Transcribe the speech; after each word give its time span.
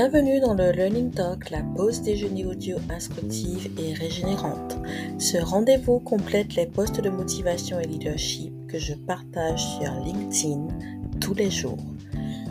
Bienvenue 0.00 0.38
dans 0.38 0.54
le 0.54 0.70
Learning 0.70 1.10
Talk, 1.10 1.50
la 1.50 1.60
pause 1.74 2.02
déjeuner 2.02 2.46
audio 2.46 2.76
instructive 2.88 3.68
et 3.80 3.94
régénérante. 3.94 4.76
Ce 5.18 5.38
rendez-vous 5.38 5.98
complète 5.98 6.54
les 6.54 6.66
postes 6.66 7.00
de 7.00 7.10
motivation 7.10 7.80
et 7.80 7.86
leadership 7.88 8.52
que 8.68 8.78
je 8.78 8.94
partage 8.94 9.60
sur 9.60 9.92
LinkedIn 10.04 10.68
tous 11.20 11.34
les 11.34 11.50
jours. 11.50 11.84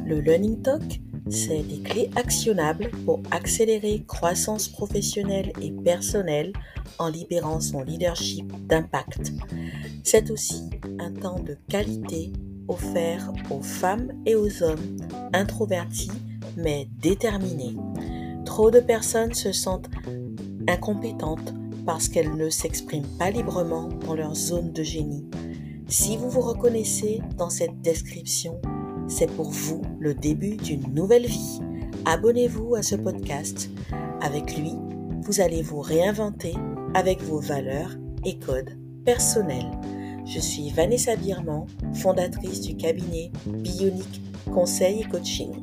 Le 0.06 0.20
Learning 0.20 0.62
Talk, 0.62 1.00
c'est 1.30 1.64
des 1.64 1.80
clés 1.80 2.10
actionnables 2.18 2.92
pour 3.06 3.22
accélérer 3.32 4.04
croissance 4.06 4.68
professionnelle 4.68 5.54
et 5.62 5.72
personnelle 5.72 6.52
en 7.00 7.08
libérant 7.08 7.62
son 7.62 7.82
leadership 7.82 8.52
d'impact. 8.68 9.32
C'est 10.04 10.32
aussi 10.32 10.70
un 11.00 11.14
temps 11.14 11.40
de 11.40 11.56
qualité 11.70 12.34
offert 12.68 13.32
aux 13.50 13.62
femmes 13.62 14.12
et 14.26 14.36
aux 14.36 14.64
hommes 14.64 14.98
introvertis 15.32 16.12
mais 16.58 16.90
déterminés. 17.00 17.76
Trop 18.46 18.72
de 18.72 18.80
personnes 18.80 19.34
se 19.34 19.52
sentent 19.52 19.90
incompétentes 20.68 21.54
parce 21.86 22.10
qu'elles 22.10 22.36
ne 22.36 22.50
s'expriment 22.50 23.08
pas 23.18 23.32
librement 23.32 23.88
dans 24.06 24.16
leur 24.16 24.36
zone 24.36 24.74
de 24.74 24.84
génie. 24.84 25.26
Si 25.88 26.18
vous 26.18 26.30
vous 26.30 26.42
reconnaissez 26.42 27.22
dans 27.38 27.50
cette 27.50 27.82
description, 27.82 28.60
c'est 29.08 29.32
pour 29.32 29.52
vous 29.52 29.82
le 30.00 30.14
début 30.14 30.58
d'une 30.58 30.94
nouvelle 30.94 31.26
vie. 31.26 31.62
Abonnez-vous 32.06 32.76
à 32.76 32.84
ce 32.84 32.96
podcast. 32.96 33.70
Avec 34.20 34.58
lui, 34.58 34.74
vous 35.22 35.40
allez 35.40 35.62
vous 35.62 35.80
réinventer 35.80 36.54
avec 36.94 37.22
vos 37.22 37.40
valeurs 37.40 37.92
et 38.26 38.38
codes 38.38 38.78
personnels. 39.06 39.72
Je 40.26 40.40
suis 40.40 40.72
Vanessa 40.72 41.16
Birman, 41.16 41.66
fondatrice 41.94 42.60
du 42.60 42.76
cabinet 42.76 43.32
Bionic 43.46 44.22
Conseil 44.54 45.02
et 45.02 45.06
Coaching. 45.06 45.54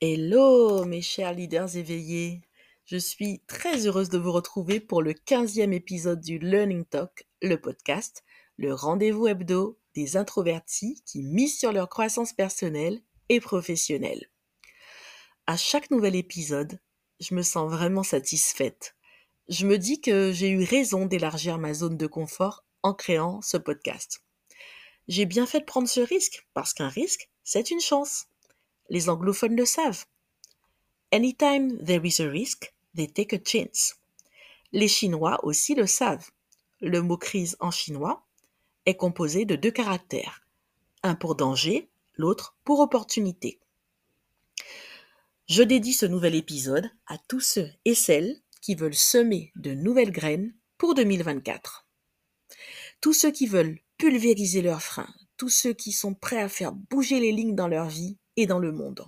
Hello 0.00 0.84
mes 0.84 1.02
chers 1.02 1.32
leaders 1.32 1.76
éveillés. 1.76 2.42
Je 2.84 2.96
suis 2.96 3.42
très 3.46 3.86
heureuse 3.86 4.08
de 4.08 4.18
vous 4.18 4.32
retrouver 4.32 4.80
pour 4.80 5.02
le 5.02 5.12
15e 5.12 5.72
épisode 5.72 6.20
du 6.20 6.38
Learning 6.38 6.84
Talk, 6.84 7.26
le 7.42 7.60
podcast, 7.60 8.24
le 8.56 8.74
rendez-vous 8.74 9.26
hebdo 9.26 9.78
des 9.94 10.16
introvertis 10.16 11.02
qui 11.04 11.22
misent 11.22 11.58
sur 11.58 11.72
leur 11.72 11.88
croissance 11.88 12.32
personnelle 12.32 13.00
et 13.28 13.40
professionnelle. 13.40 14.30
À 15.46 15.56
chaque 15.56 15.90
nouvel 15.90 16.16
épisode, 16.16 16.80
je 17.20 17.34
me 17.34 17.42
sens 17.42 17.70
vraiment 17.70 18.02
satisfaite 18.02 18.96
je 19.48 19.64
me 19.66 19.78
dis 19.78 20.00
que 20.00 20.32
j'ai 20.32 20.50
eu 20.50 20.64
raison 20.64 21.06
d'élargir 21.06 21.58
ma 21.58 21.72
zone 21.72 21.96
de 21.96 22.06
confort 22.06 22.64
en 22.82 22.94
créant 22.94 23.40
ce 23.42 23.56
podcast. 23.56 24.25
J'ai 25.08 25.26
bien 25.26 25.46
fait 25.46 25.60
de 25.60 25.64
prendre 25.64 25.88
ce 25.88 26.00
risque, 26.00 26.46
parce 26.54 26.74
qu'un 26.74 26.88
risque, 26.88 27.30
c'est 27.44 27.70
une 27.70 27.80
chance. 27.80 28.26
Les 28.88 29.08
anglophones 29.08 29.56
le 29.56 29.64
savent. 29.64 30.04
Anytime 31.12 31.78
there 31.84 32.04
is 32.04 32.20
a 32.20 32.28
risk, 32.28 32.72
they 32.94 33.08
take 33.08 33.34
a 33.34 33.38
chance. 33.44 33.96
Les 34.72 34.88
Chinois 34.88 35.38
aussi 35.44 35.74
le 35.74 35.86
savent. 35.86 36.30
Le 36.80 37.00
mot 37.00 37.16
crise 37.16 37.56
en 37.60 37.70
chinois 37.70 38.26
est 38.84 38.96
composé 38.96 39.44
de 39.44 39.56
deux 39.56 39.70
caractères. 39.70 40.44
Un 41.02 41.14
pour 41.14 41.36
danger, 41.36 41.88
l'autre 42.16 42.56
pour 42.64 42.80
opportunité. 42.80 43.60
Je 45.48 45.62
dédie 45.62 45.92
ce 45.92 46.06
nouvel 46.06 46.34
épisode 46.34 46.90
à 47.06 47.16
tous 47.28 47.40
ceux 47.40 47.70
et 47.84 47.94
celles 47.94 48.40
qui 48.60 48.74
veulent 48.74 48.94
semer 48.94 49.52
de 49.54 49.72
nouvelles 49.72 50.10
graines 50.10 50.52
pour 50.76 50.94
2024. 50.94 51.86
Tous 53.00 53.12
ceux 53.12 53.30
qui 53.30 53.46
veulent 53.46 53.78
pulvériser 53.98 54.62
leurs 54.62 54.82
freins, 54.82 55.12
tous 55.36 55.48
ceux 55.48 55.72
qui 55.72 55.92
sont 55.92 56.14
prêts 56.14 56.40
à 56.40 56.48
faire 56.48 56.72
bouger 56.72 57.20
les 57.20 57.32
lignes 57.32 57.54
dans 57.54 57.68
leur 57.68 57.88
vie 57.88 58.18
et 58.36 58.46
dans 58.46 58.58
le 58.58 58.72
monde. 58.72 59.04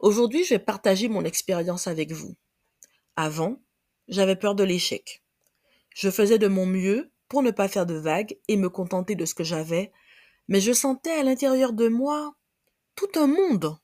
Aujourd'hui, 0.00 0.44
je 0.44 0.50
vais 0.50 0.58
partager 0.58 1.08
mon 1.08 1.24
expérience 1.24 1.86
avec 1.86 2.12
vous. 2.12 2.36
Avant, 3.16 3.60
j'avais 4.06 4.36
peur 4.36 4.54
de 4.54 4.62
l'échec. 4.62 5.24
Je 5.94 6.10
faisais 6.10 6.38
de 6.38 6.46
mon 6.46 6.66
mieux 6.66 7.10
pour 7.28 7.42
ne 7.42 7.50
pas 7.50 7.68
faire 7.68 7.86
de 7.86 7.94
vagues 7.94 8.38
et 8.48 8.56
me 8.56 8.68
contenter 8.68 9.16
de 9.16 9.24
ce 9.24 9.34
que 9.34 9.44
j'avais, 9.44 9.92
mais 10.46 10.60
je 10.60 10.72
sentais 10.72 11.10
à 11.10 11.22
l'intérieur 11.22 11.72
de 11.72 11.88
moi 11.88 12.34
tout 12.94 13.10
un 13.16 13.26
monde. 13.26 13.76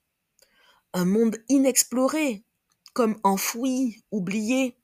Un 0.93 1.05
monde 1.05 1.37
inexploré, 1.49 2.45
comme 2.93 3.19
enfoui, 3.25 4.05
oublié. 4.11 4.77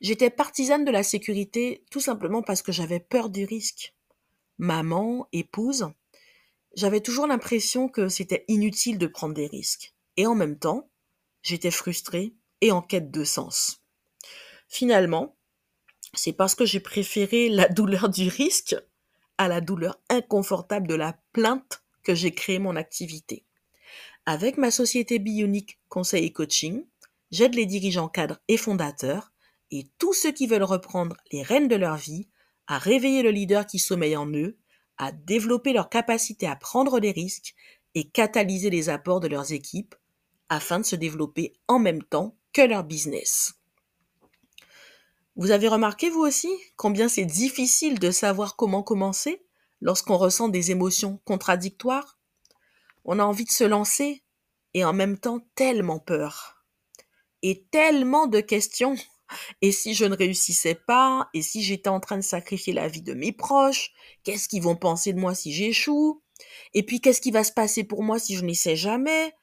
J'étais 0.00 0.30
partisane 0.30 0.84
de 0.84 0.90
la 0.90 1.02
sécurité 1.02 1.84
tout 1.90 2.00
simplement 2.00 2.42
parce 2.42 2.62
que 2.62 2.72
j'avais 2.72 3.00
peur 3.00 3.30
du 3.30 3.44
risque. 3.44 3.94
Maman, 4.58 5.28
épouse, 5.32 5.90
j'avais 6.74 7.00
toujours 7.00 7.26
l'impression 7.26 7.88
que 7.88 8.08
c'était 8.08 8.44
inutile 8.48 8.98
de 8.98 9.06
prendre 9.06 9.34
des 9.34 9.46
risques. 9.46 9.94
Et 10.16 10.26
en 10.26 10.34
même 10.34 10.58
temps, 10.58 10.88
j'étais 11.42 11.70
frustrée 11.70 12.34
et 12.60 12.72
en 12.72 12.82
quête 12.82 13.10
de 13.10 13.24
sens. 13.24 13.82
Finalement, 14.68 15.36
c'est 16.14 16.32
parce 16.32 16.54
que 16.54 16.64
j'ai 16.64 16.80
préféré 16.80 17.48
la 17.48 17.68
douleur 17.68 18.08
du 18.08 18.28
risque 18.28 18.76
à 19.38 19.48
la 19.48 19.60
douleur 19.60 20.00
inconfortable 20.08 20.88
de 20.88 20.94
la 20.94 21.18
plainte 21.32 21.82
que 22.02 22.14
j'ai 22.14 22.32
créé 22.32 22.58
mon 22.58 22.76
activité. 22.76 23.44
Avec 24.26 24.58
ma 24.58 24.70
société 24.70 25.18
Bionique 25.18 25.78
Conseil 25.88 26.26
et 26.26 26.32
Coaching, 26.32 26.84
j'aide 27.30 27.54
les 27.54 27.66
dirigeants 27.66 28.08
cadres 28.08 28.40
et 28.48 28.56
fondateurs 28.56 29.32
et 29.70 29.86
tous 29.98 30.12
ceux 30.12 30.32
qui 30.32 30.46
veulent 30.46 30.62
reprendre 30.62 31.16
les 31.32 31.42
rênes 31.42 31.68
de 31.68 31.76
leur 31.76 31.96
vie 31.96 32.28
à 32.66 32.78
réveiller 32.78 33.22
le 33.22 33.30
leader 33.30 33.66
qui 33.66 33.78
sommeille 33.78 34.16
en 34.16 34.28
eux, 34.32 34.56
à 34.98 35.12
développer 35.12 35.72
leur 35.72 35.88
capacité 35.88 36.46
à 36.46 36.56
prendre 36.56 37.00
des 37.00 37.12
risques 37.12 37.54
et 37.94 38.08
catalyser 38.08 38.70
les 38.70 38.88
apports 38.88 39.20
de 39.20 39.28
leurs 39.28 39.52
équipes 39.52 39.94
afin 40.48 40.80
de 40.80 40.84
se 40.84 40.96
développer 40.96 41.54
en 41.66 41.78
même 41.78 42.02
temps 42.02 42.36
que 42.52 42.62
leur 42.62 42.84
business. 42.84 43.54
Vous 45.36 45.52
avez 45.52 45.68
remarqué 45.68 46.10
vous 46.10 46.20
aussi 46.20 46.50
combien 46.76 47.08
c'est 47.08 47.24
difficile 47.24 47.98
de 47.98 48.10
savoir 48.10 48.56
comment 48.56 48.82
commencer 48.82 49.44
lorsqu'on 49.80 50.16
ressent 50.16 50.48
des 50.48 50.72
émotions 50.72 51.20
contradictoires? 51.24 52.18
On 53.04 53.20
a 53.20 53.24
envie 53.24 53.44
de 53.44 53.50
se 53.50 53.64
lancer 53.64 54.24
et 54.74 54.84
en 54.84 54.92
même 54.92 55.16
temps 55.16 55.40
tellement 55.54 56.00
peur. 56.00 56.64
Et 57.42 57.64
tellement 57.70 58.26
de 58.26 58.40
questions. 58.40 58.96
Et 59.60 59.72
si 59.72 59.94
je 59.94 60.04
ne 60.04 60.16
réussissais 60.16 60.74
pas 60.74 61.28
Et 61.34 61.42
si 61.42 61.62
j'étais 61.62 61.88
en 61.88 62.00
train 62.00 62.16
de 62.16 62.22
sacrifier 62.22 62.72
la 62.72 62.88
vie 62.88 63.02
de 63.02 63.14
mes 63.14 63.32
proches 63.32 63.92
Qu'est-ce 64.24 64.48
qu'ils 64.48 64.62
vont 64.62 64.76
penser 64.76 65.12
de 65.12 65.18
moi 65.18 65.34
si 65.34 65.52
j'échoue? 65.52 66.22
Et 66.74 66.82
puis 66.84 67.00
qu'est-ce 67.00 67.20
qui 67.20 67.30
va 67.30 67.44
se 67.44 67.52
passer 67.52 67.84
pour 67.84 68.02
moi 68.02 68.18
si 68.18 68.36
je 68.36 68.44
n'essaie 68.44 68.76
jamais? 68.76 69.34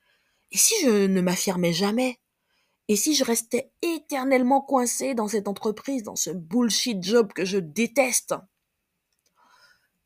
Et 0.51 0.57
si 0.57 0.73
je 0.83 1.07
ne 1.07 1.21
m'affirmais 1.21 1.73
jamais? 1.73 2.19
Et 2.87 2.95
si 2.95 3.15
je 3.15 3.23
restais 3.23 3.71
éternellement 3.81 4.61
coincé 4.61 5.15
dans 5.15 5.27
cette 5.27 5.47
entreprise, 5.47 6.03
dans 6.03 6.15
ce 6.15 6.29
bullshit 6.29 7.01
job 7.03 7.33
que 7.33 7.45
je 7.45 7.57
déteste? 7.57 8.35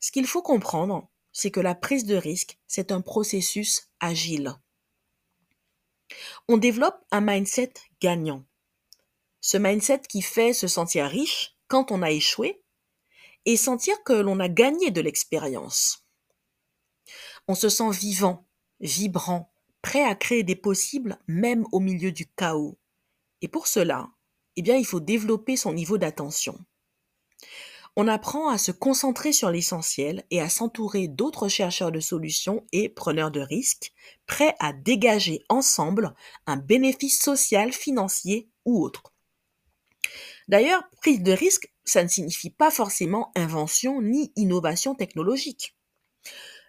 Ce 0.00 0.10
qu'il 0.10 0.26
faut 0.26 0.42
comprendre, 0.42 1.08
c'est 1.32 1.50
que 1.50 1.60
la 1.60 1.74
prise 1.74 2.06
de 2.06 2.16
risque, 2.16 2.58
c'est 2.66 2.90
un 2.90 3.02
processus 3.02 3.90
agile. 4.00 4.54
On 6.48 6.56
développe 6.56 7.04
un 7.10 7.20
mindset 7.20 7.74
gagnant. 8.00 8.44
Ce 9.50 9.56
mindset 9.56 10.02
qui 10.08 10.22
fait 10.22 10.52
se 10.52 10.68
sentir 10.68 11.06
riche 11.06 11.56
quand 11.66 11.90
on 11.90 12.02
a 12.02 12.12
échoué 12.12 12.62
et 13.46 13.56
sentir 13.56 14.00
que 14.04 14.12
l'on 14.12 14.38
a 14.38 14.48
gagné 14.48 14.92
de 14.92 15.00
l'expérience. 15.00 16.06
On 17.48 17.56
se 17.56 17.68
sent 17.68 17.90
vivant, 17.90 18.46
vibrant, 18.78 19.52
prêt 19.82 20.04
à 20.04 20.14
créer 20.14 20.44
des 20.44 20.54
possibles 20.54 21.18
même 21.26 21.66
au 21.72 21.80
milieu 21.80 22.12
du 22.12 22.26
chaos. 22.28 22.78
Et 23.42 23.48
pour 23.48 23.66
cela, 23.66 24.10
eh 24.54 24.62
bien, 24.62 24.76
il 24.76 24.86
faut 24.86 25.00
développer 25.00 25.56
son 25.56 25.72
niveau 25.72 25.98
d'attention. 25.98 26.56
On 27.96 28.06
apprend 28.06 28.50
à 28.50 28.56
se 28.56 28.70
concentrer 28.70 29.32
sur 29.32 29.50
l'essentiel 29.50 30.24
et 30.30 30.40
à 30.40 30.48
s'entourer 30.48 31.08
d'autres 31.08 31.48
chercheurs 31.48 31.90
de 31.90 31.98
solutions 31.98 32.64
et 32.70 32.88
preneurs 32.88 33.32
de 33.32 33.40
risques, 33.40 33.92
prêts 34.26 34.54
à 34.60 34.72
dégager 34.72 35.44
ensemble 35.48 36.14
un 36.46 36.56
bénéfice 36.56 37.20
social, 37.20 37.72
financier 37.72 38.48
ou 38.64 38.84
autre. 38.84 39.09
D'ailleurs, 40.48 40.82
prise 41.00 41.22
de 41.22 41.32
risque, 41.32 41.72
ça 41.84 42.02
ne 42.02 42.08
signifie 42.08 42.50
pas 42.50 42.70
forcément 42.70 43.32
invention 43.36 44.02
ni 44.02 44.32
innovation 44.36 44.94
technologique. 44.94 45.76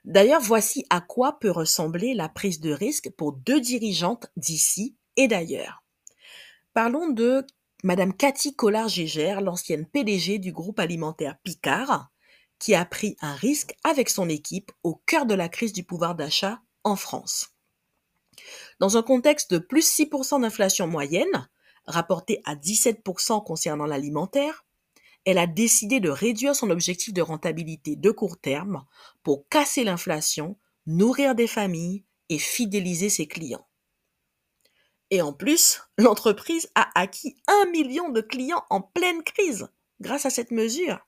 D'ailleurs, 0.03 0.41
voici 0.41 0.85
à 0.89 1.01
quoi 1.01 1.39
peut 1.39 1.51
ressembler 1.51 2.13
la 2.13 2.29
prise 2.29 2.59
de 2.59 2.71
risque 2.71 3.09
pour 3.11 3.33
deux 3.33 3.61
dirigeantes 3.61 4.27
d'ici 4.35 4.95
et 5.15 5.27
d'ailleurs. 5.27 5.83
Parlons 6.73 7.09
de 7.09 7.45
Madame 7.83 8.13
Cathy 8.15 8.55
Collard-Gégère, 8.55 9.41
l'ancienne 9.41 9.85
PDG 9.85 10.39
du 10.39 10.51
groupe 10.51 10.79
alimentaire 10.79 11.38
Picard, 11.43 12.11
qui 12.59 12.75
a 12.75 12.85
pris 12.85 13.17
un 13.21 13.33
risque 13.33 13.75
avec 13.83 14.09
son 14.09 14.29
équipe 14.29 14.71
au 14.83 14.95
cœur 15.05 15.25
de 15.25 15.33
la 15.33 15.49
crise 15.49 15.73
du 15.73 15.83
pouvoir 15.83 16.15
d'achat 16.15 16.61
en 16.83 16.95
France. 16.95 17.55
Dans 18.79 18.97
un 18.97 19.03
contexte 19.03 19.51
de 19.51 19.57
plus 19.57 19.88
6% 19.88 20.41
d'inflation 20.41 20.88
moyenne, 20.88 21.49
rapportée 21.86 22.42
à 22.45 22.56
17% 22.56 23.44
concernant 23.44 23.86
l'alimentaire, 23.86 24.66
elle 25.25 25.38
a 25.38 25.48
décidé 25.48 26.00
de 26.00 26.10
réduire 26.10 26.56
son 26.56 26.69
objectif 26.69 27.13
de 27.13 27.22
rentabilité 27.22 27.95
de 27.95 28.12
court 28.12 28.39
terme 28.39 28.86
pour 29.24 29.48
casser 29.50 29.83
l'inflation, 29.83 30.57
nourrir 30.88 31.36
des 31.36 31.48
familles 31.48 32.04
et 32.30 32.39
fidéliser 32.39 33.10
ses 33.10 33.28
clients. 33.28 33.68
Et 35.12 35.22
en 35.22 35.33
plus, 35.33 35.81
l'entreprise 35.98 36.69
a 36.74 36.89
acquis 37.00 37.36
un 37.48 37.69
million 37.69 38.10
de 38.10 38.22
clients 38.22 38.63
en 38.69 38.81
pleine 38.81 39.24
crise 39.24 39.68
grâce 40.00 40.25
à 40.25 40.30
cette 40.30 40.51
mesure. 40.51 41.06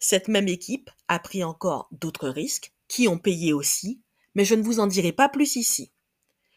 Cette 0.00 0.28
même 0.28 0.48
équipe 0.48 0.90
a 1.08 1.18
pris 1.18 1.44
encore 1.44 1.88
d'autres 1.92 2.28
risques 2.28 2.72
qui 2.88 3.08
ont 3.08 3.18
payé 3.18 3.52
aussi, 3.52 4.02
mais 4.34 4.44
je 4.44 4.54
ne 4.54 4.62
vous 4.62 4.80
en 4.80 4.86
dirai 4.86 5.12
pas 5.12 5.28
plus 5.28 5.56
ici. 5.56 5.92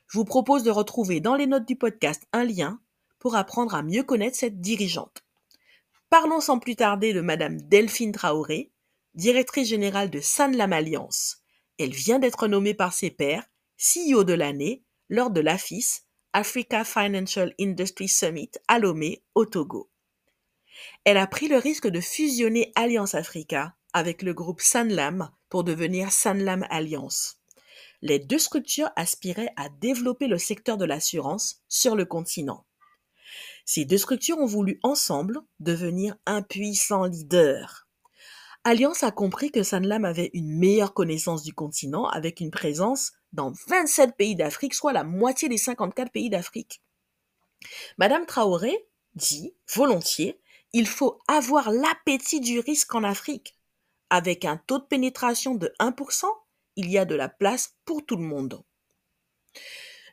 Je 0.09 0.17
vous 0.17 0.25
propose 0.25 0.63
de 0.63 0.71
retrouver 0.71 1.19
dans 1.19 1.35
les 1.35 1.45
notes 1.45 1.67
du 1.67 1.75
podcast 1.75 2.27
un 2.33 2.43
lien 2.43 2.81
pour 3.19 3.35
apprendre 3.35 3.75
à 3.75 3.83
mieux 3.83 4.01
connaître 4.01 4.37
cette 4.37 4.59
dirigeante. 4.59 5.23
Parlons 6.09 6.41
sans 6.41 6.57
plus 6.57 6.75
tarder 6.75 7.13
de 7.13 7.21
Madame 7.21 7.61
Delphine 7.61 8.11
Traoré, 8.11 8.71
directrice 9.13 9.67
générale 9.67 10.09
de 10.09 10.19
Sanlam 10.19 10.73
Alliance. 10.73 11.43
Elle 11.77 11.91
vient 11.91 12.17
d'être 12.17 12.47
nommée 12.47 12.73
par 12.73 12.91
ses 12.91 13.11
pairs 13.11 13.45
CEO 13.77 14.23
de 14.23 14.33
l'année 14.33 14.83
lors 15.09 15.29
de 15.29 15.41
l'AFIS, 15.41 16.01
Africa 16.33 16.83
Financial 16.83 17.53
Industry 17.59 18.07
Summit 18.07 18.51
à 18.67 18.79
Lomé, 18.79 19.23
au 19.35 19.45
Togo. 19.45 19.91
Elle 21.03 21.17
a 21.17 21.27
pris 21.27 21.47
le 21.47 21.57
risque 21.57 21.87
de 21.87 22.01
fusionner 22.01 22.71
Alliance 22.73 23.13
Africa 23.13 23.75
avec 23.93 24.23
le 24.23 24.33
groupe 24.33 24.61
Sanlam 24.61 25.29
pour 25.49 25.63
devenir 25.63 26.11
Sanlam 26.11 26.65
Alliance. 26.71 27.38
Les 28.01 28.19
deux 28.19 28.39
structures 28.39 28.89
aspiraient 28.95 29.53
à 29.57 29.69
développer 29.69 30.27
le 30.27 30.37
secteur 30.37 30.77
de 30.77 30.85
l'assurance 30.85 31.63
sur 31.67 31.95
le 31.95 32.05
continent. 32.05 32.65
Ces 33.65 33.85
deux 33.85 33.97
structures 33.97 34.39
ont 34.39 34.45
voulu 34.45 34.79
ensemble 34.83 35.41
devenir 35.59 36.15
un 36.25 36.41
puissant 36.41 37.05
leader. 37.05 37.87
Alliance 38.63 39.03
a 39.03 39.11
compris 39.11 39.51
que 39.51 39.63
Sanlam 39.63 40.05
avait 40.05 40.31
une 40.33 40.57
meilleure 40.57 40.93
connaissance 40.93 41.43
du 41.43 41.53
continent 41.53 42.05
avec 42.05 42.39
une 42.39 42.51
présence 42.51 43.13
dans 43.31 43.53
27 43.67 44.15
pays 44.17 44.35
d'Afrique, 44.35 44.73
soit 44.73 44.93
la 44.93 45.03
moitié 45.03 45.49
des 45.49 45.57
54 45.57 46.11
pays 46.11 46.29
d'Afrique. 46.29 46.81
Madame 47.97 48.25
Traoré 48.25 48.87
dit 49.15 49.53
volontiers, 49.73 50.39
il 50.73 50.87
faut 50.87 51.19
avoir 51.27 51.71
l'appétit 51.71 52.41
du 52.41 52.59
risque 52.59 52.93
en 52.95 53.03
Afrique. 53.03 53.55
Avec 54.09 54.45
un 54.45 54.57
taux 54.57 54.79
de 54.79 54.85
pénétration 54.85 55.55
de 55.55 55.71
1%, 55.79 56.25
il 56.79 56.89
y 56.89 56.97
a 56.97 57.03
de 57.03 57.15
la 57.15 57.27
place 57.27 57.75
pour 57.83 58.05
tout 58.05 58.15
le 58.15 58.23
monde. 58.23 58.63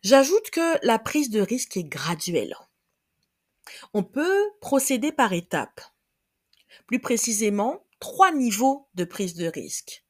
J'ajoute 0.03 0.51
que 0.51 0.85
la 0.85 0.99
prise 0.99 1.31
de 1.31 1.41
risque 1.41 1.77
est 1.77 1.85
graduelle. 1.85 2.57
On 3.95 4.03
peut 4.03 4.51
procéder 4.61 5.13
par 5.13 5.33
étapes. 5.33 5.81
Plus 6.87 6.99
précisément, 6.99 7.87
trois 8.01 8.33
niveaux 8.33 8.89
de 8.95 9.05
prise 9.05 9.35
de 9.35 9.47
risque. 9.47 10.05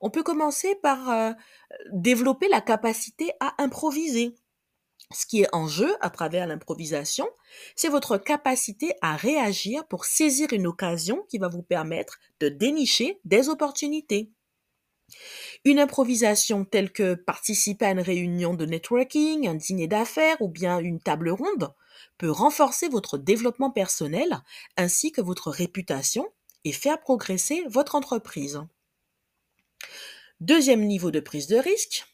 On 0.00 0.10
peut 0.10 0.24
commencer 0.24 0.74
par 0.74 1.08
euh, 1.10 1.32
développer 1.92 2.48
la 2.48 2.60
capacité 2.60 3.30
à 3.38 3.54
improviser. 3.62 4.34
Ce 5.12 5.26
qui 5.26 5.42
est 5.42 5.54
en 5.54 5.68
jeu 5.68 5.94
à 6.00 6.10
travers 6.10 6.48
l'improvisation, 6.48 7.28
c'est 7.76 7.88
votre 7.88 8.18
capacité 8.18 8.94
à 9.02 9.14
réagir 9.14 9.86
pour 9.86 10.04
saisir 10.04 10.52
une 10.52 10.66
occasion 10.66 11.24
qui 11.28 11.38
va 11.38 11.48
vous 11.48 11.62
permettre 11.62 12.18
de 12.40 12.48
dénicher 12.48 13.20
des 13.24 13.48
opportunités. 13.48 14.32
Une 15.64 15.78
improvisation 15.78 16.64
telle 16.64 16.92
que 16.92 17.14
participer 17.14 17.86
à 17.86 17.90
une 17.90 18.00
réunion 18.00 18.54
de 18.54 18.66
networking, 18.66 19.48
un 19.48 19.54
dîner 19.54 19.86
d'affaires 19.86 20.40
ou 20.40 20.48
bien 20.48 20.78
une 20.78 21.00
table 21.00 21.30
ronde 21.30 21.72
peut 22.18 22.30
renforcer 22.30 22.88
votre 22.88 23.18
développement 23.18 23.70
personnel 23.70 24.42
ainsi 24.76 25.12
que 25.12 25.20
votre 25.20 25.50
réputation 25.50 26.28
et 26.64 26.72
faire 26.72 27.00
progresser 27.00 27.64
votre 27.68 27.94
entreprise. 27.94 28.60
Deuxième 30.40 30.86
niveau 30.86 31.10
de 31.10 31.20
prise 31.20 31.46
de 31.46 31.56
risque, 31.56 32.06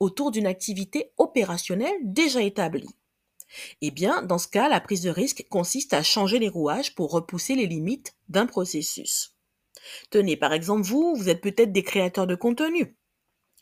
autour 0.00 0.30
d'une 0.30 0.46
activité 0.46 1.12
opérationnelle 1.18 1.96
déjà 2.02 2.42
établie. 2.42 2.88
Eh 3.80 3.90
bien, 3.90 4.22
dans 4.22 4.38
ce 4.38 4.48
cas, 4.48 4.68
la 4.68 4.80
prise 4.80 5.02
de 5.02 5.10
risque 5.10 5.46
consiste 5.48 5.92
à 5.92 6.02
changer 6.02 6.38
les 6.38 6.48
rouages 6.48 6.94
pour 6.94 7.10
repousser 7.10 7.54
les 7.54 7.66
limites 7.66 8.14
d'un 8.28 8.46
processus. 8.46 9.34
Tenez, 10.10 10.36
par 10.36 10.52
exemple, 10.52 10.82
vous, 10.82 11.14
vous 11.14 11.28
êtes 11.28 11.40
peut-être 11.40 11.72
des 11.72 11.82
créateurs 11.82 12.26
de 12.26 12.34
contenu. 12.34 12.96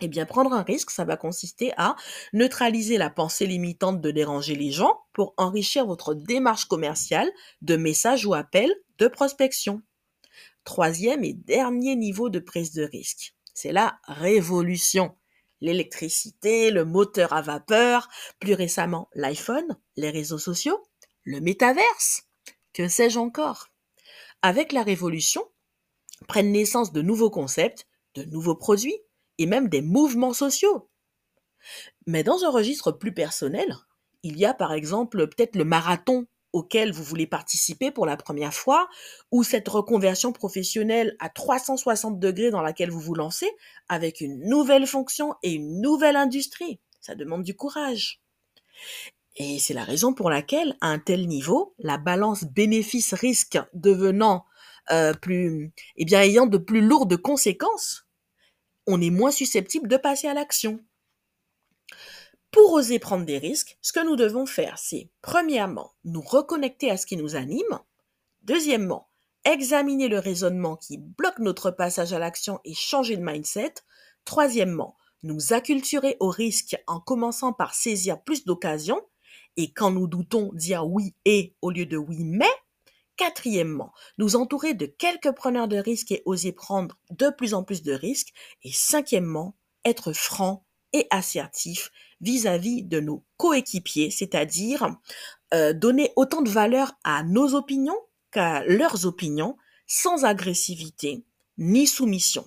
Eh 0.00 0.08
bien, 0.08 0.26
prendre 0.26 0.52
un 0.52 0.62
risque, 0.62 0.90
ça 0.90 1.04
va 1.04 1.16
consister 1.16 1.72
à 1.76 1.96
neutraliser 2.32 2.98
la 2.98 3.10
pensée 3.10 3.46
limitante 3.46 4.00
de 4.00 4.10
déranger 4.12 4.54
les 4.54 4.70
gens 4.70 5.00
pour 5.12 5.34
enrichir 5.36 5.86
votre 5.86 6.14
démarche 6.14 6.66
commerciale 6.66 7.30
de 7.62 7.76
messages 7.76 8.24
ou 8.24 8.34
appels 8.34 8.74
de 8.98 9.08
prospection. 9.08 9.82
Troisième 10.62 11.24
et 11.24 11.32
dernier 11.32 11.96
niveau 11.96 12.30
de 12.30 12.38
prise 12.38 12.72
de 12.72 12.84
risque, 12.84 13.34
c'est 13.54 13.72
la 13.72 13.98
révolution. 14.06 15.16
L'électricité, 15.60 16.70
le 16.70 16.84
moteur 16.84 17.32
à 17.32 17.42
vapeur, 17.42 18.08
plus 18.38 18.54
récemment 18.54 19.08
l'iPhone, 19.14 19.76
les 19.96 20.10
réseaux 20.10 20.38
sociaux, 20.38 20.80
le 21.24 21.40
métaverse, 21.40 22.22
que 22.72 22.86
sais-je 22.86 23.18
encore? 23.18 23.68
Avec 24.42 24.70
la 24.70 24.84
révolution, 24.84 25.42
prennent 26.26 26.52
naissance 26.52 26.92
de 26.92 27.02
nouveaux 27.02 27.30
concepts, 27.30 27.86
de 28.14 28.24
nouveaux 28.24 28.56
produits, 28.56 28.98
et 29.38 29.46
même 29.46 29.68
des 29.68 29.82
mouvements 29.82 30.32
sociaux. 30.32 30.90
Mais 32.06 32.22
dans 32.22 32.44
un 32.44 32.50
registre 32.50 32.92
plus 32.92 33.12
personnel, 33.12 33.76
il 34.22 34.38
y 34.38 34.44
a 34.44 34.54
par 34.54 34.72
exemple 34.72 35.28
peut-être 35.28 35.56
le 35.56 35.64
marathon 35.64 36.26
auquel 36.52 36.92
vous 36.92 37.04
voulez 37.04 37.26
participer 37.26 37.90
pour 37.90 38.06
la 38.06 38.16
première 38.16 38.54
fois, 38.54 38.88
ou 39.30 39.42
cette 39.42 39.68
reconversion 39.68 40.32
professionnelle 40.32 41.14
à 41.20 41.28
360 41.28 42.18
degrés 42.18 42.50
dans 42.50 42.62
laquelle 42.62 42.90
vous 42.90 43.00
vous 43.00 43.14
lancez, 43.14 43.50
avec 43.88 44.20
une 44.20 44.40
nouvelle 44.48 44.86
fonction 44.86 45.34
et 45.42 45.52
une 45.52 45.80
nouvelle 45.80 46.16
industrie. 46.16 46.80
Ça 47.00 47.14
demande 47.14 47.42
du 47.42 47.54
courage. 47.54 48.22
Et 49.36 49.58
c'est 49.58 49.74
la 49.74 49.84
raison 49.84 50.14
pour 50.14 50.30
laquelle, 50.30 50.76
à 50.80 50.88
un 50.88 50.98
tel 50.98 51.28
niveau, 51.28 51.74
la 51.78 51.98
balance 51.98 52.44
bénéfice-risque 52.44 53.58
devenant 53.74 54.44
euh, 54.90 55.12
plus, 55.14 55.73
eh 55.96 56.05
bien, 56.05 56.20
ayant 56.20 56.46
de 56.46 56.58
plus 56.58 56.81
lourdes 56.81 57.17
conséquences, 57.17 58.06
on 58.87 59.00
est 59.00 59.11
moins 59.11 59.31
susceptible 59.31 59.88
de 59.88 59.96
passer 59.96 60.29
à 60.29 60.35
l'action. 60.35 60.81
Pour 62.50 62.73
oser 62.73 62.99
prendre 62.99 63.26
des 63.26 63.38
risques, 63.38 63.76
ce 63.82 63.93
que 63.93 64.05
nous 64.05 64.17
devons 64.17 64.46
faire, 64.46 64.79
c'est 64.79 65.11
premièrement 65.20 65.93
nous 66.05 66.23
reconnecter 66.23 66.90
à 66.90 66.96
ce 66.96 67.06
qui 67.06 67.17
nous 67.17 67.37
anime, 67.37 67.81
deuxièmement 68.43 69.08
examiner 69.44 70.09
le 70.09 70.18
raisonnement 70.18 70.76
qui 70.76 70.99
bloque 70.99 71.38
notre 71.38 71.71
passage 71.71 72.12
à 72.12 72.18
l'action 72.18 72.61
et 72.64 72.75
changer 72.75 73.16
de 73.16 73.23
mindset, 73.23 73.75
troisièmement 74.25 74.97
nous 75.23 75.52
acculturer 75.52 76.16
au 76.21 76.28
risque 76.28 76.76
en 76.87 77.00
commençant 77.00 77.52
par 77.52 77.75
saisir 77.75 78.23
plus 78.23 78.45
d'occasions, 78.45 79.02
et 79.57 79.73
quand 79.73 79.90
nous 79.90 80.07
doutons 80.07 80.50
dire 80.54 80.87
oui 80.87 81.14
et 81.25 81.54
au 81.62 81.71
lieu 81.71 81.87
de 81.87 81.97
oui 81.97 82.25
mais, 82.25 82.47
Quatrièmement, 83.18 83.92
nous 84.16 84.37
entourer 84.37 84.75
de 84.75 84.87
quelques 84.87 85.32
preneurs 85.32 85.68
de 85.68 85.76
risques 85.76 86.12
et 86.12 86.22
oser 86.25 86.52
prendre 86.52 86.96
de 87.10 87.28
plus 87.28 87.52
en 87.52 87.64
plus 87.64 87.82
de 87.82 87.92
risques. 87.92 88.32
Et 88.62 88.72
cinquièmement, 88.72 89.56
être 89.84 90.12
franc 90.12 90.64
et 90.92 91.06
assertif 91.10 91.90
vis-à-vis 92.20 92.84
de 92.84 93.00
nos 93.00 93.25
coéquipiers, 93.37 94.10
c'est-à-dire 94.10 94.96
euh, 95.52 95.72
donner 95.72 96.12
autant 96.16 96.42
de 96.42 96.48
valeur 96.48 96.92
à 97.04 97.25
nos 97.25 97.54
opinions 97.54 97.98
qu'à 98.30 98.64
leurs 98.64 99.04
opinions, 99.04 99.56
sans 99.87 100.25
agressivité 100.25 101.25
ni 101.58 101.88
soumission. 101.88 102.46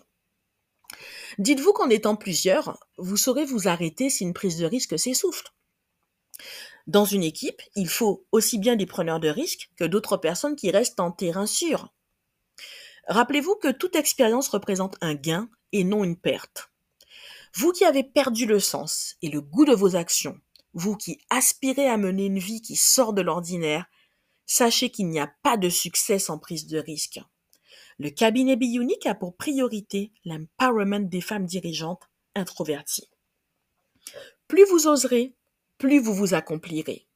Dites-vous 1.37 1.73
qu'en 1.73 1.89
étant 1.89 2.15
plusieurs, 2.15 2.79
vous 2.97 3.17
saurez 3.17 3.45
vous 3.45 3.67
arrêter 3.67 4.09
si 4.09 4.23
une 4.23 4.33
prise 4.33 4.57
de 4.57 4.65
risque 4.65 4.97
s'essouffle. 4.97 5.51
Dans 6.91 7.05
une 7.05 7.23
équipe, 7.23 7.61
il 7.77 7.87
faut 7.87 8.25
aussi 8.33 8.59
bien 8.59 8.75
des 8.75 8.85
preneurs 8.85 9.21
de 9.21 9.29
risques 9.29 9.69
que 9.77 9.85
d'autres 9.85 10.17
personnes 10.17 10.57
qui 10.57 10.71
restent 10.71 10.99
en 10.99 11.09
terrain 11.09 11.45
sûr. 11.45 11.93
Rappelez-vous 13.07 13.55
que 13.55 13.71
toute 13.71 13.95
expérience 13.95 14.49
représente 14.49 14.97
un 14.99 15.13
gain 15.13 15.49
et 15.71 15.85
non 15.85 16.03
une 16.03 16.17
perte. 16.17 16.69
Vous 17.53 17.71
qui 17.71 17.85
avez 17.85 18.03
perdu 18.03 18.45
le 18.45 18.59
sens 18.59 19.15
et 19.21 19.29
le 19.29 19.39
goût 19.39 19.63
de 19.63 19.71
vos 19.71 19.95
actions, 19.95 20.37
vous 20.73 20.97
qui 20.97 21.21
aspirez 21.29 21.87
à 21.87 21.95
mener 21.95 22.25
une 22.25 22.39
vie 22.39 22.61
qui 22.61 22.75
sort 22.75 23.13
de 23.13 23.21
l'ordinaire, 23.21 23.85
sachez 24.45 24.89
qu'il 24.89 25.07
n'y 25.07 25.19
a 25.21 25.33
pas 25.43 25.55
de 25.55 25.69
succès 25.69 26.19
sans 26.19 26.39
prise 26.39 26.67
de 26.67 26.77
risque. 26.77 27.21
Le 27.99 28.09
cabinet 28.09 28.57
Bionic 28.57 29.05
a 29.05 29.15
pour 29.15 29.37
priorité 29.37 30.11
l'empowerment 30.25 31.07
des 31.07 31.21
femmes 31.21 31.45
dirigeantes 31.45 32.09
introverties. 32.35 33.09
Plus 34.49 34.65
vous 34.65 34.87
oserez, 34.87 35.37
plus 35.81 35.99
vous 35.99 36.13
vous 36.13 36.35
accomplirez. 36.35 37.07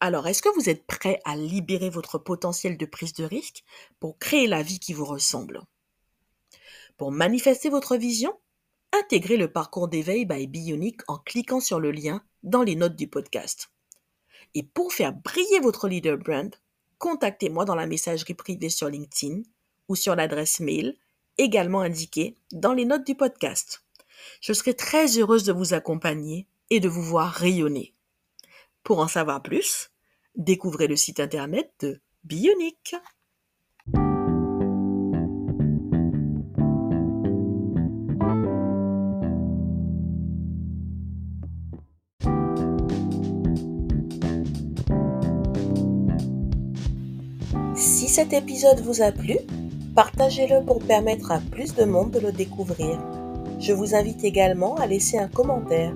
Alors, 0.00 0.26
est-ce 0.26 0.42
que 0.42 0.52
vous 0.56 0.68
êtes 0.68 0.88
prêt 0.88 1.20
à 1.24 1.36
libérer 1.36 1.88
votre 1.88 2.18
potentiel 2.18 2.76
de 2.76 2.84
prise 2.84 3.12
de 3.12 3.22
risque 3.22 3.62
pour 4.00 4.18
créer 4.18 4.48
la 4.48 4.60
vie 4.60 4.80
qui 4.80 4.92
vous 4.92 5.04
ressemble? 5.04 5.62
Pour 6.96 7.12
manifester 7.12 7.68
votre 7.68 7.96
vision, 7.96 8.36
intégrez 8.92 9.36
le 9.36 9.52
parcours 9.52 9.86
d'éveil 9.86 10.26
by 10.26 10.48
Bionic 10.48 11.00
en 11.06 11.18
cliquant 11.18 11.60
sur 11.60 11.78
le 11.78 11.92
lien 11.92 12.24
dans 12.42 12.64
les 12.64 12.74
notes 12.74 12.96
du 12.96 13.06
podcast. 13.06 13.70
Et 14.54 14.64
pour 14.64 14.92
faire 14.92 15.12
briller 15.12 15.60
votre 15.60 15.86
leader 15.86 16.18
brand, 16.18 16.52
contactez-moi 16.98 17.64
dans 17.66 17.76
la 17.76 17.86
messagerie 17.86 18.34
privée 18.34 18.68
sur 18.68 18.88
LinkedIn 18.88 19.42
ou 19.88 19.94
sur 19.94 20.16
l'adresse 20.16 20.58
mail 20.58 20.96
également 21.38 21.82
indiquée 21.82 22.34
dans 22.50 22.72
les 22.72 22.84
notes 22.84 23.06
du 23.06 23.14
podcast. 23.14 23.84
Je 24.40 24.52
serai 24.52 24.74
très 24.74 25.06
heureuse 25.18 25.44
de 25.44 25.52
vous 25.52 25.72
accompagner 25.72 26.48
et 26.70 26.80
de 26.80 26.88
vous 26.88 27.02
voir 27.02 27.32
rayonner. 27.32 27.94
Pour 28.82 29.00
en 29.00 29.08
savoir 29.08 29.42
plus, 29.42 29.90
découvrez 30.36 30.86
le 30.86 30.96
site 30.96 31.20
internet 31.20 31.72
de 31.80 32.00
Bionic. 32.24 32.94
Si 47.74 48.08
cet 48.08 48.32
épisode 48.32 48.80
vous 48.80 49.02
a 49.02 49.12
plu, 49.12 49.36
partagez-le 49.94 50.64
pour 50.64 50.78
permettre 50.78 51.30
à 51.32 51.40
plus 51.40 51.74
de 51.74 51.84
monde 51.84 52.10
de 52.10 52.20
le 52.20 52.32
découvrir. 52.32 52.98
Je 53.58 53.72
vous 53.72 53.94
invite 53.94 54.24
également 54.24 54.76
à 54.76 54.86
laisser 54.86 55.18
un 55.18 55.28
commentaire. 55.28 55.94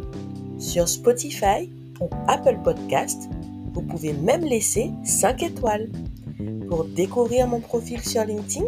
Sur 0.60 0.88
Spotify 0.88 1.70
ou 2.00 2.10
Apple 2.28 2.58
Podcast, 2.62 3.30
vous 3.72 3.80
pouvez 3.80 4.12
même 4.12 4.44
laisser 4.44 4.90
5 5.04 5.42
étoiles. 5.42 5.88
Pour 6.68 6.84
découvrir 6.84 7.46
mon 7.46 7.60
profil 7.60 8.00
sur 8.00 8.24
LinkedIn, 8.24 8.66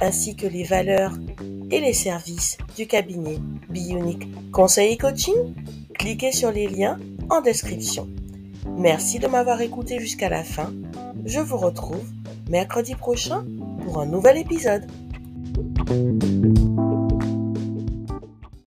ainsi 0.00 0.34
que 0.34 0.48
les 0.48 0.64
valeurs 0.64 1.12
et 1.70 1.80
les 1.80 1.92
services 1.92 2.58
du 2.76 2.88
cabinet 2.88 3.38
Bionic 3.70 4.26
Conseil 4.50 4.94
et 4.94 4.96
Coaching, 4.96 5.54
cliquez 5.94 6.32
sur 6.32 6.50
les 6.50 6.66
liens 6.66 6.98
en 7.30 7.40
description. 7.40 8.08
Merci 8.76 9.20
de 9.20 9.28
m'avoir 9.28 9.60
écouté 9.60 10.00
jusqu'à 10.00 10.28
la 10.28 10.42
fin. 10.42 10.72
Je 11.24 11.38
vous 11.38 11.58
retrouve 11.58 12.10
mercredi 12.50 12.96
prochain 12.96 13.44
pour 13.84 14.00
un 14.00 14.06
nouvel 14.06 14.38
épisode. 14.38 14.84